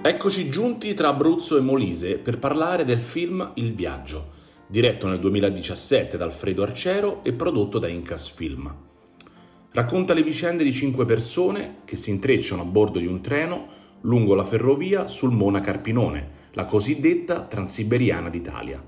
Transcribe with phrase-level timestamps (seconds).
[0.00, 4.30] Eccoci giunti tra Abruzzo e Molise per parlare del film Il Viaggio,
[4.68, 8.72] diretto nel 2017 da Alfredo Arcero e prodotto da Incas Film.
[9.72, 13.66] Racconta le vicende di cinque persone che si intrecciano a bordo di un treno
[14.02, 18.80] lungo la ferrovia sul Mona Carpinone, la cosiddetta Transiberiana d'Italia.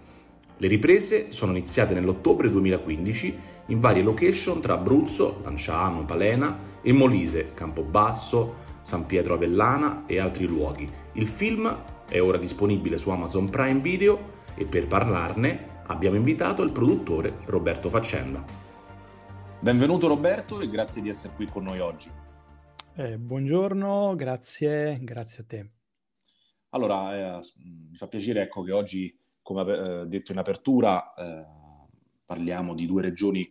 [0.56, 7.52] Le riprese sono iniziate nell'ottobre 2015 in varie location tra Abruzzo, Lanciano, Palena e Molise,
[7.54, 10.90] Campobasso, San Pietro Avellana e altri luoghi.
[11.12, 16.72] Il film è ora disponibile su Amazon Prime Video e per parlarne abbiamo invitato il
[16.72, 18.44] produttore Roberto Faccenda.
[19.60, 22.10] Benvenuto Roberto e grazie di essere qui con noi oggi.
[22.94, 25.70] Eh, buongiorno, grazie, grazie a te.
[26.70, 29.62] Allora, eh, mi fa piacere ecco, che oggi, come
[30.02, 31.44] eh, detto in apertura, eh,
[32.24, 33.48] parliamo di due regioni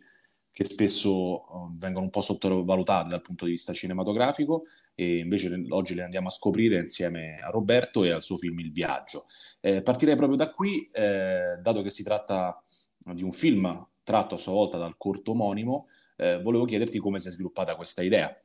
[0.52, 5.96] che spesso uh, vengono un po' sottovalutate dal punto di vista cinematografico e invece oggi
[5.96, 9.26] le andiamo a scoprire insieme a Roberto e al suo film Il Viaggio.
[9.62, 12.62] Eh, partirei proprio da qui, eh, dato che si tratta
[12.98, 17.30] di un film tratto a sua volta dal corto omonimo, eh, volevo chiederti come si
[17.30, 18.36] è sviluppata questa idea.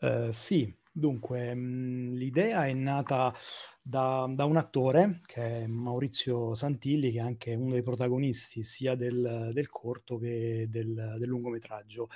[0.00, 3.34] Uh, sì, Dunque, mhmm, l'idea è nata
[3.82, 8.94] da da un attore che è Maurizio Santilli, che è anche uno dei protagonisti sia
[8.94, 12.08] del del corto che del del lungometraggio.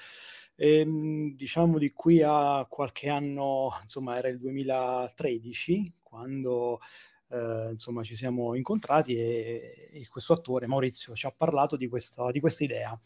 [0.56, 6.80] Ehm, diciamo di qui a qualche anno, insomma era il 2013 quando,
[7.28, 12.30] ehm, insomma ci siamo incontrati e e questo attore, Maurizio, ci ha parlato di questa
[12.30, 12.98] di questa idea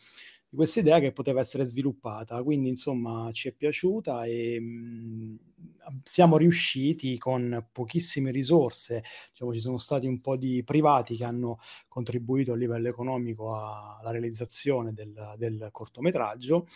[0.55, 2.41] di questa idea che poteva essere sviluppata.
[2.43, 5.39] Quindi, insomma, ci è piaciuta e mh,
[6.05, 11.59] siamo riusciti con pochissime risorse, diciamo, ci sono stati un po' di privati che hanno
[11.89, 16.67] contribuito a livello economico alla realizzazione del, del cortometraggio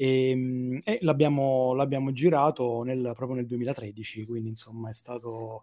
[0.00, 5.62] e, e l'abbiamo, l'abbiamo, girato nel, proprio nel 2013, quindi insomma è stato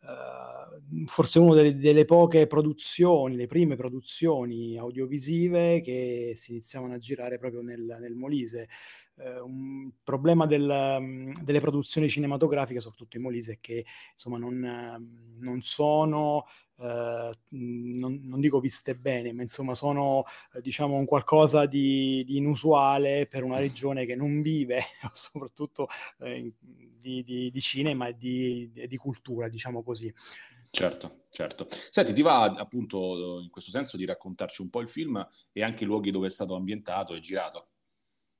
[0.00, 6.98] uh, forse una delle, delle, poche produzioni, le prime produzioni audiovisive che si iniziavano a
[6.98, 8.68] girare proprio nel, nel Molise.
[9.14, 15.60] Uh, un problema del, delle produzioni cinematografiche, soprattutto in Molise, è che insomma non, non
[15.60, 16.44] sono
[16.76, 22.36] Uh, non, non, dico viste bene, ma insomma sono uh, diciamo un qualcosa di, di,
[22.36, 24.82] inusuale per una regione che non vive
[25.12, 25.88] soprattutto
[26.18, 26.52] uh,
[27.00, 30.12] di, di, di, cinema e di, cultura, diciamo così.
[30.70, 31.66] Certo, certo.
[31.68, 35.84] Senti, ti va appunto in questo senso di raccontarci un po' il film e anche
[35.84, 37.68] i luoghi dove è stato ambientato e girato?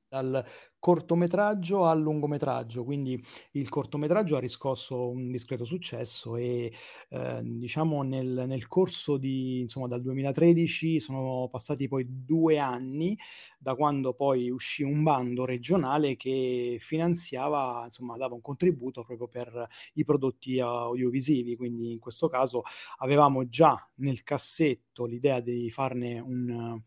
[0.08, 0.44] Dal
[0.78, 3.20] cortometraggio al lungometraggio, quindi
[3.52, 6.72] il cortometraggio ha riscosso un discreto successo e
[7.08, 13.18] eh, diciamo nel, nel, corso di insomma dal 2013 sono passati poi due anni
[13.58, 19.68] da quando poi uscì un bando regionale che finanziava insomma dava un contributo proprio per
[19.94, 21.56] i prodotti audiovisivi.
[21.56, 22.62] Quindi in questo caso
[22.98, 26.80] avevamo già nel cassetto l'idea di farne un,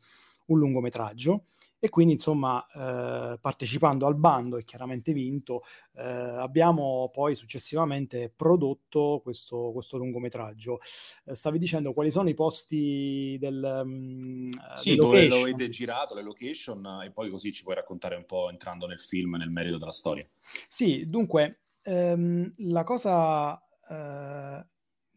[0.45, 1.43] un lungometraggio
[1.79, 5.63] e quindi insomma eh, partecipando al bando e chiaramente vinto
[5.95, 10.79] eh, abbiamo poi successivamente prodotto questo, questo lungometraggio.
[11.25, 13.81] Eh, stavi dicendo quali sono i posti del...
[13.83, 18.25] Um, sì, dove lo avete girato, le location e poi così ci puoi raccontare un
[18.25, 20.27] po' entrando nel film, nel merito della storia.
[20.67, 24.67] Sì, dunque ehm, la cosa eh,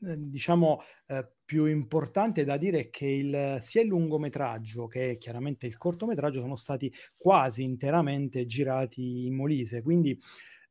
[0.03, 5.77] diciamo eh, più importante da dire è che il, sia il lungometraggio che chiaramente il
[5.77, 10.19] cortometraggio sono stati quasi interamente girati in Molise, quindi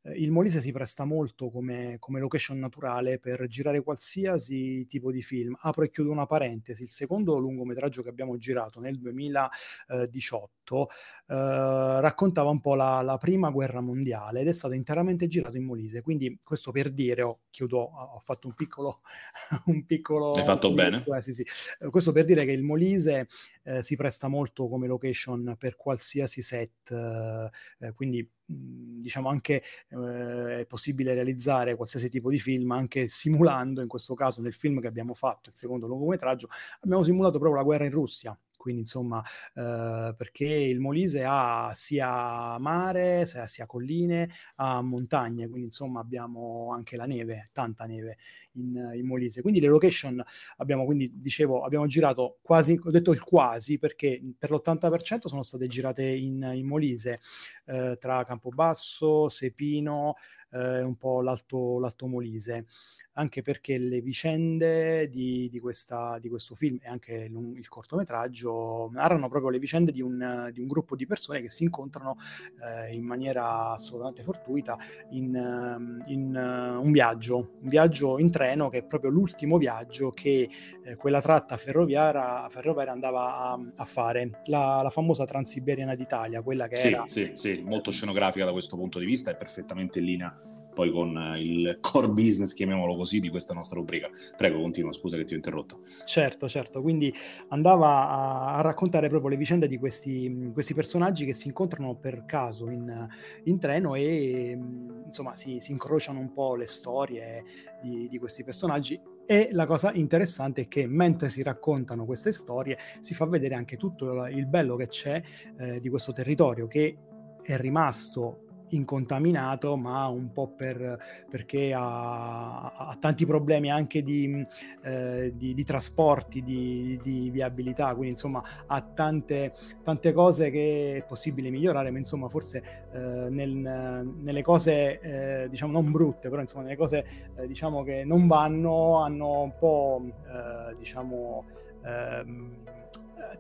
[0.04, 5.22] eh, il Molise si presta molto come, come, location naturale per girare qualsiasi tipo di
[5.22, 5.56] film.
[5.60, 10.89] Apro e chiudo una parentesi, il secondo lungometraggio che abbiamo girato nel 2018
[11.27, 15.66] eh, raccontava un po' la, la, prima guerra mondiale ed è stato interamente girato in
[15.66, 19.01] Molise, quindi questo per dire, oh, chiudo, ho fatto un piccolo...
[19.65, 21.03] un piccolo Hai fatto bene.
[21.06, 21.45] Eh, sì, sì.
[21.80, 23.27] Eh, questo per dire che il Molise
[23.63, 30.65] eh, si presta molto come location per qualsiasi set, eh, quindi diciamo anche eh, è
[30.65, 35.13] possibile realizzare qualsiasi tipo di film anche simulando in questo caso nel film che abbiamo
[35.13, 36.50] fatto il secondo lungometraggio
[36.81, 39.24] abbiamo simulato proprio la guerra in Russia quindi insomma
[39.56, 46.72] eh, perché il Molise ha sia mare, sia, sia colline, ha montagne, quindi insomma abbiamo
[46.72, 48.18] anche la neve, tanta neve
[48.54, 49.42] in, in, Molise.
[49.42, 50.24] Quindi le location
[50.58, 55.66] abbiamo, quindi dicevo, abbiamo girato quasi, ho detto il quasi perché per l'80% sono state
[55.66, 57.19] girate in, in Molise,
[57.66, 60.18] eh, tra Campobasso, Sepino,
[60.52, 62.68] eh, un po' l'Alto, l'Alto Molise
[63.13, 68.90] anche perché le vicende di, di, questa, di questo film e anche il, il, cortometraggio
[68.94, 72.18] narrano proprio le vicende di un, di un gruppo di persone che si incontrano
[72.63, 74.78] eh, in maniera assolutamente fortuita
[75.12, 80.50] in, in uh, un viaggio, un viaggio in treno che è proprio l'ultimo viaggio che
[80.84, 86.68] eh, quella tratta ferroviaria, ferroviaria andava a, a fare, la, la, famosa Transiberiana d'Italia, quella
[86.68, 87.04] che sì, era...
[87.08, 90.36] Sì, sì, molto scenografica da questo punto di vista, è perfettamente in linea
[90.74, 94.09] poi con il core business, chiamiamolo così, di questa nostra rubrica.
[94.38, 95.81] Prego, continua, scusa che ti ho interrotto.
[96.06, 97.13] Certo, certo, quindi
[97.50, 102.25] andava a, a raccontare proprio le vicende di questi, questi, personaggi che si incontrano per
[102.25, 103.07] caso in,
[103.44, 104.57] in treno e
[105.06, 107.44] insomma si, si, incrociano un po' le storie
[107.81, 112.77] di, di questi personaggi e la cosa interessante è che mentre si raccontano queste storie
[113.00, 115.21] si fa vedere anche tutto il bello che c'è
[115.57, 116.98] eh, di questo territorio che
[117.44, 120.98] è rimasto incontaminato, ma un po' per,
[121.30, 124.44] perché ha, ha, tanti problemi anche di,
[124.84, 129.54] eh, di, di trasporti, di, di, viabilità, quindi insomma ha tante,
[129.84, 135.72] tante, cose che è possibile migliorare, ma insomma forse eh, nel, nelle cose eh, diciamo
[135.72, 140.76] non brutte, però insomma nelle cose eh, diciamo che non vanno, hanno un po' eh,
[140.78, 141.46] diciamo
[141.84, 142.56] ehm,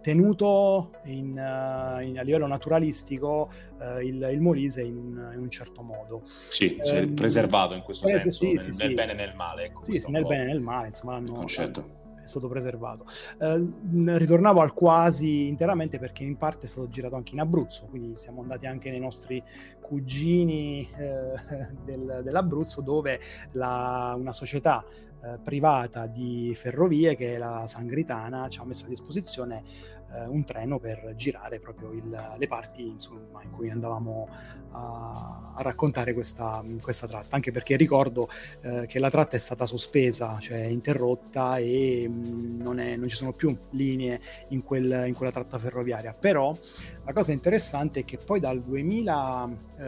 [0.01, 3.49] tenuto in, uh, in, a livello naturalistico
[3.79, 6.23] uh, il, il, Molise in un, in un, certo modo.
[6.47, 8.93] Sì, cioè, preservato in questo senso, sì, nel, sì, nel sì.
[8.93, 9.65] bene e nel male.
[9.65, 13.05] Ecco, sì, nel bene e nel male, insomma, hanno, concetto è stato preservato.
[13.39, 18.15] Eh, ritornavo al quasi interamente perché in parte è stato girato anche in Abruzzo, quindi
[18.15, 19.43] siamo andati anche nei nostri
[19.79, 23.19] cugini eh, del, dell'Abruzzo dove
[23.53, 24.85] la, una società
[25.23, 29.63] eh, privata di ferrovie che la Sangritana ci ha messo a disposizione
[30.13, 34.27] eh, un treno per girare proprio il, le parti insomma, in cui andavamo
[34.71, 38.29] a, a raccontare questa, questa, tratta, anche perché ricordo
[38.61, 43.07] eh, che la tratta è stata sospesa, cioè interrotta e mh, mm, non, è, non,
[43.07, 44.19] ci sono più linee
[44.49, 46.13] in, quel, in, quella tratta ferroviaria.
[46.13, 46.57] Però
[47.03, 49.81] la cosa interessante è che poi dal 2000, eh,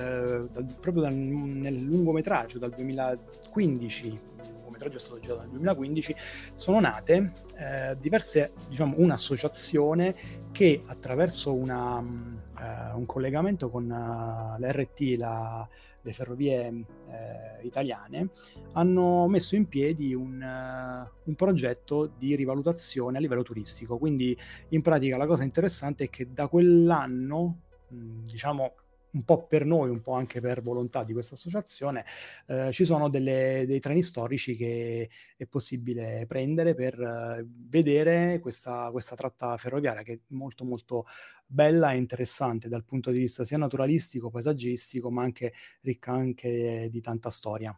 [0.52, 4.32] dal, proprio dal, nel lungometraggio, dal 2015
[4.74, 6.16] lungometraggio è stato girato nel 2015,
[6.56, 10.16] sono nate eh, diverse, diciamo, un'associazione
[10.52, 15.68] che attraverso una, uh, un collegamento con uh, eh, l'RT, la,
[16.02, 18.30] le ferrovie eh, italiane,
[18.74, 23.98] hanno messo in piedi un, uh, un, progetto di rivalutazione a livello turistico.
[23.98, 24.38] Quindi
[24.70, 28.74] in pratica la cosa interessante è che da quell'anno, mh, diciamo
[29.14, 32.06] un po' per noi, un po' anche per volontà di questa associazione,
[32.48, 38.90] eh, ci sono delle, dei treni storici che è possibile prendere per eh, vedere questa,
[38.92, 41.06] questa, tratta ferroviaria che è molto molto
[41.46, 47.02] bella e interessante dal punto di vista sia naturalistico, paesaggistico, ma anche ricca anche di
[47.02, 47.78] tanta storia.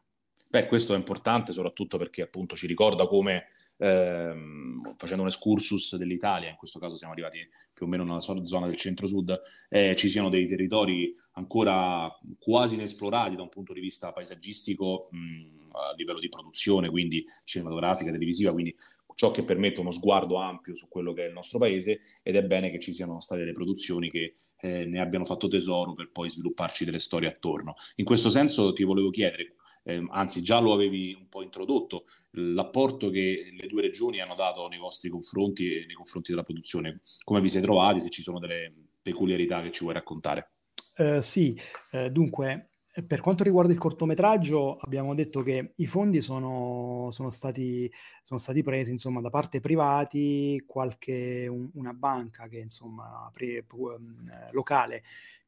[0.56, 6.50] Beh, questo è importante soprattutto perché appunto ci ricorda come ehm, facendo un excursus dell'Italia,
[6.50, 10.30] in questo caso siamo arrivati più o meno nella zona del centro-sud, eh, ci siano
[10.30, 12.10] dei territori ancora
[12.40, 18.10] quasi inesplorati da un punto di vista paesaggistico mh, a livello di produzione, quindi cinematografica,
[18.10, 18.74] televisiva, quindi
[19.16, 22.44] ciò che permette uno sguardo ampio su quello che è il nostro paese ed è
[22.44, 26.30] bene che ci siano state delle produzioni che eh, ne abbiano fatto tesoro per poi
[26.30, 27.76] svilupparci delle storie attorno.
[27.96, 29.55] In questo senso ti volevo chiedere,
[29.86, 34.68] eh, anzi già lo avevi un po' introdotto, l'apporto che le due regioni hanno dato
[34.68, 37.02] nei vostri confronti e nei confronti della produzione.
[37.24, 40.52] Come vi siete trovati, se ci sono delle peculiarità che ci vuoi raccontare?
[40.98, 41.60] Uh, sì,
[41.92, 42.70] uh, dunque
[43.06, 48.64] per quanto riguarda il cortometraggio, abbiamo detto che i fondi sono, sono, stati, sono stati,
[48.64, 55.04] presi insomma, da parte privati, qualche, un, una banca che insomma, pre, um, locale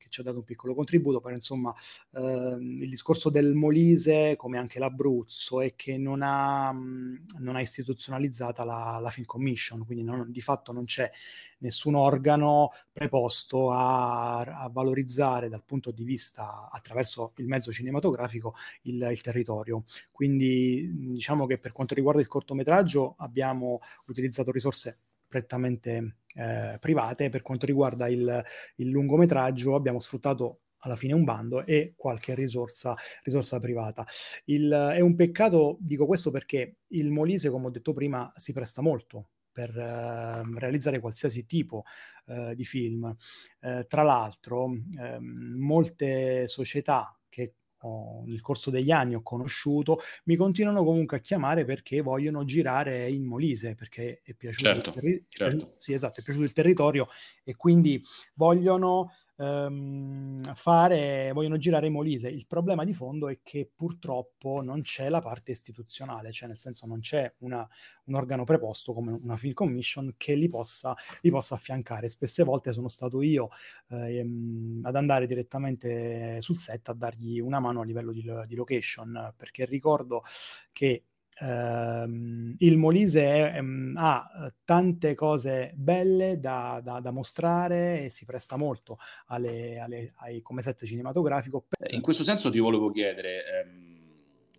[0.07, 1.73] che ci ha dato un piccolo contributo, però insomma
[2.15, 8.63] ehm, il discorso del Molise, come anche l'Abruzzo, è che non ha, non ha istituzionalizzata
[8.63, 11.09] la, la Film Commission, quindi non, di fatto non c'è
[11.59, 19.07] nessun organo preposto a, a, valorizzare dal punto di vista attraverso il mezzo cinematografico il,
[19.11, 19.83] il, territorio.
[20.11, 27.29] Quindi diciamo che per quanto riguarda il cortometraggio abbiamo utilizzato risorse prettamente eh, private.
[27.29, 28.43] Per quanto riguarda il,
[28.75, 34.05] il lungometraggio abbiamo sfruttato alla fine un bando e qualche risorsa, risorsa privata.
[34.45, 38.81] Il, è un peccato, dico questo perché il Molise, come ho detto prima, si presta
[38.81, 41.83] molto per uh, realizzare qualsiasi tipo
[42.25, 43.03] uh, di film.
[43.59, 47.16] Uh, tra l'altro, um, molte società
[47.81, 53.09] ho, nel corso degli anni ho conosciuto mi continuano comunque a chiamare perché vogliono girare
[53.09, 55.73] in Molise, perché è piaciuto, certo, il, terri- certo.
[55.77, 57.07] Sì, esatto, è piaciuto il territorio
[57.43, 58.01] e quindi
[58.33, 62.29] vogliono ehm, fare, vogliono girare Molise.
[62.29, 66.85] Il problema di fondo è che purtroppo non c'è la parte istituzionale, cioè nel senso
[66.85, 67.67] non c'è una,
[68.05, 72.09] un organo preposto come una film commission che li possa, li possa affiancare.
[72.09, 73.49] Spesse volte sono stato io
[73.89, 74.25] eh,
[74.83, 79.65] ad andare direttamente sul set a dargli una mano a livello di, di location, perché
[79.65, 80.23] ricordo
[80.71, 81.03] che
[81.39, 88.09] Uh, il Molise è, um, ha eh, tante cose belle da, da, da, mostrare e
[88.09, 91.67] si presta molto alle, alle, ai, come set cinematografico.
[91.77, 93.97] Eh, in questo senso ti volevo chiedere ehm,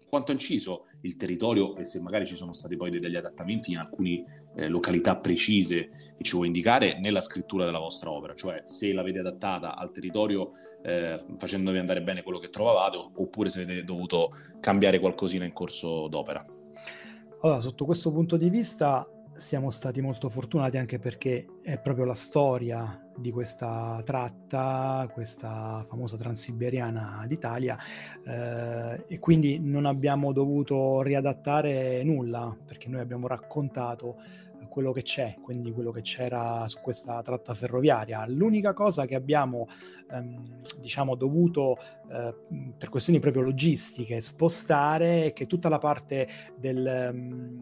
[0.08, 3.78] quanto ha inciso il territorio e se magari ci sono stati poi degli adattamenti in
[3.78, 8.92] alcune eh, località precise che ci vuoi indicare nella scrittura della vostra opera, cioè se
[8.92, 10.50] l'avete adattata al territorio
[10.82, 14.30] eh, facendovi andare bene quello che trovavate oppure se avete dovuto
[14.60, 16.44] cambiare qualcosina in corso d'opera.
[17.40, 22.16] Allora, sotto questo punto di vista siamo stati molto fortunati anche perché è proprio la
[22.16, 27.78] storia di questa tratta, questa famosa transiberiana d'Italia
[28.26, 34.16] eh, e quindi non abbiamo dovuto riadattare nulla perché noi abbiamo raccontato
[34.68, 38.24] quello che c'è, quindi quello che c'era su questa tratta ferroviaria.
[38.26, 39.66] L'unica cosa che abbiamo
[40.10, 41.76] ehm, diciamo dovuto
[42.10, 42.34] eh,
[42.76, 47.12] per questioni proprio logistiche spostare è che tutta la parte del,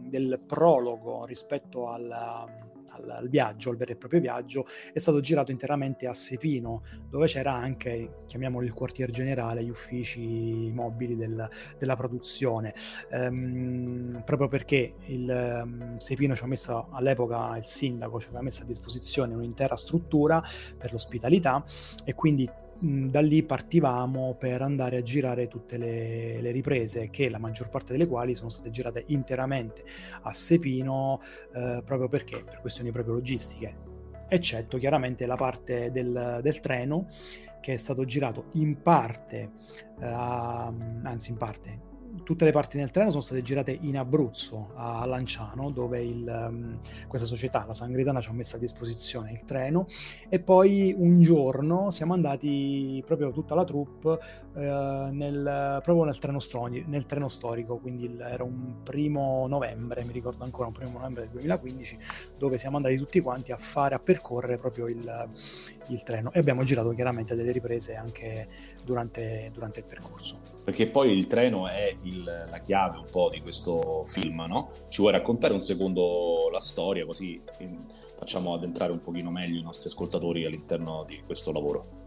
[0.09, 5.51] del prologo rispetto alla al, al, viaggio, al vero e proprio viaggio, è stato girato
[5.51, 11.49] interamente a Sepino, dove c'era anche, chiamiamolo il quartier generale, gli uffici mobili del,
[11.79, 12.75] della produzione,
[13.11, 18.63] ehm, proprio perché il um, Sepino ci ha messo all'epoca il sindaco ci aveva messo
[18.63, 20.43] a disposizione un'intera struttura
[20.77, 21.65] per l'ospitalità
[22.05, 27.39] e quindi da lì partivamo per andare a girare tutte le, le, riprese, che la
[27.39, 29.85] maggior parte delle quali sono state girate interamente
[30.23, 31.21] a Sepino,
[31.55, 33.77] eh, proprio perché, per questioni proprio logistiche,
[34.29, 37.09] eccetto chiaramente la parte del, del treno
[37.61, 39.51] che è stato girato in parte,
[40.01, 41.81] eh, anzi in parte,
[42.23, 46.79] tutte le parti nel treno sono state girate in Abruzzo, a Lanciano, dove il, um,
[47.07, 49.87] questa società, la Sangritana, ci ha messo a disposizione il treno.
[50.29, 54.19] E poi un giorno siamo andati proprio tutta la troupe
[54.55, 60.05] eh, nel, proprio nel treno, stori- nel treno storico, quindi il, era un primo novembre,
[60.05, 61.99] mi ricordo ancora, un primo novembre del 2015,
[62.39, 65.29] dove siamo andati tutti quanti a fare, a percorrere proprio il,
[65.89, 68.49] il treno e abbiamo girato chiaramente delle riprese anche
[68.85, 70.55] durante, durante il percorso.
[70.65, 74.65] Perché poi il treno è il, la chiave un po' di questo film, no?
[74.89, 77.41] Ci vuoi raccontare un secondo la storia così
[78.17, 82.05] facciamo addentrare un pochino meglio i nostri ascoltatori all'interno di questo lavoro?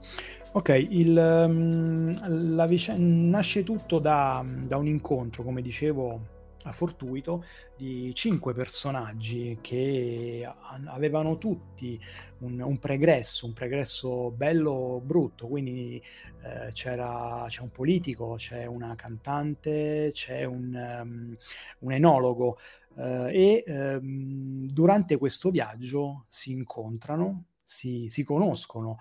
[0.51, 6.38] Ok, il, la vicenda nasce tutto da, da un incontro, come dicevo,
[6.71, 7.43] fortuito
[7.75, 10.47] di cinque personaggi che
[10.85, 11.99] avevano tutti
[12.39, 16.01] un, un pregresso, un pregresso bello brutto, quindi
[16.43, 21.35] eh, c'era, c'è un politico, c'è una cantante, c'è un, um,
[21.79, 22.57] un enologo
[22.97, 28.97] eh, e um, durante questo viaggio si incontrano, si, si conoscono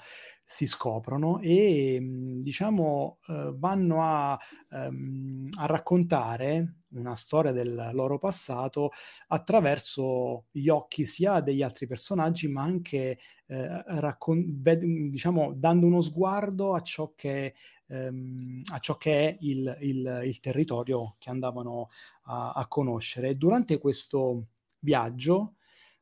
[0.50, 1.98] si scoprono e
[2.40, 4.38] diciamo eh, vanno a,
[4.70, 8.90] ehm, a, raccontare una storia del loro passato
[9.28, 14.62] attraverso gli occhi sia degli altri personaggi ma anche eh, raccon-
[15.10, 17.54] diciamo dando uno sguardo a ciò che,
[17.86, 21.88] ehm, a ciò che è il, il, il, territorio che andavano
[22.24, 23.36] a, a conoscere.
[23.36, 24.48] Durante questo
[24.80, 25.54] viaggio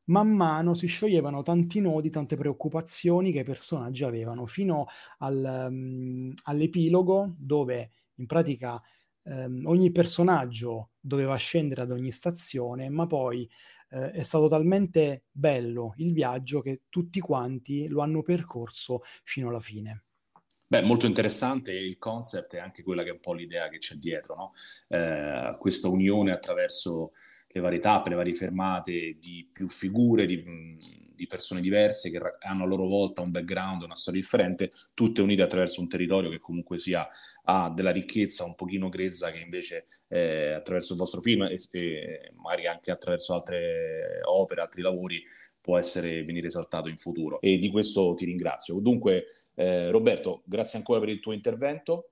[0.05, 4.87] man mano si scioglievano tanti nodi, tante preoccupazioni che i personaggi avevano, fino
[5.19, 8.81] al, um, all'epilogo dove In pratica
[9.27, 13.49] ehm, ogni personaggio doveva scendere ad ogni stazione, ma poi
[13.89, 19.59] eh, è stato talmente bello il viaggio che tutti quanti lo hanno percorso fino alla
[19.59, 20.03] fine.
[20.69, 23.95] Beh, molto interessante il concept e anche quella che è un po' l'idea che c'è
[23.95, 24.51] dietro, no?
[24.89, 27.13] eh, questa unione attraverso
[27.47, 30.43] le varie tappe, le varie fermate di più figure, di,
[31.17, 35.41] di persone diverse che hanno a loro volta un background, una storia differente, tutte unite
[35.41, 37.07] attraverso un territorio che comunque sia
[37.43, 42.31] ha della ricchezza un pochino grezza che invece eh, attraverso il vostro film e, e
[42.35, 45.21] magari anche attraverso altre opere, altri lavori
[45.59, 48.79] può essere venire esaltato in futuro e di questo ti ringrazio.
[48.79, 52.11] Dunque eh, Roberto, grazie ancora per il tuo intervento.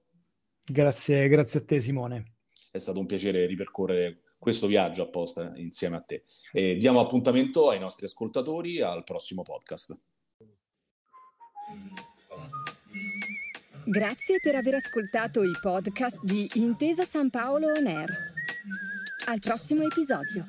[0.66, 2.34] Grazie, grazie a te Simone.
[2.72, 6.24] È stato un piacere ripercorrere questo viaggio apposta insieme a te.
[6.52, 10.00] E diamo appuntamento ai nostri ascoltatori al prossimo podcast.
[13.88, 18.10] Grazie per aver ascoltato i podcast di Intesa San Paolo On Air.
[19.28, 20.44] Al prossimo episodio.